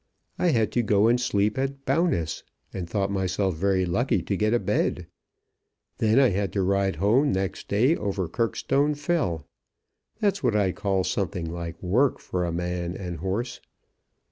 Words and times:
I 0.39 0.47
had 0.47 0.71
to 0.71 0.81
go 0.81 1.07
and 1.07 1.21
sleep 1.21 1.59
at 1.59 1.85
Bowness, 1.85 2.41
and 2.73 2.89
thought 2.89 3.11
myself 3.11 3.55
very 3.55 3.85
lucky 3.85 4.23
to 4.23 4.35
get 4.35 4.51
a 4.51 4.57
bed. 4.57 5.05
Then 5.99 6.19
I 6.19 6.29
had 6.29 6.51
to 6.53 6.63
ride 6.63 6.95
home 6.95 7.31
next 7.31 7.67
day 7.67 7.95
over 7.95 8.27
Kirkstone 8.27 8.95
Fell. 8.95 9.45
That's 10.19 10.41
what 10.41 10.55
I 10.55 10.71
call 10.71 11.03
something 11.03 11.45
like 11.45 11.83
work 11.83 12.17
for 12.17 12.45
a 12.45 12.51
man 12.51 12.97
and 12.97 13.17
horse. 13.17 13.61